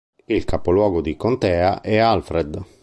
[0.25, 2.63] Il capoluogo di contea è Alfred.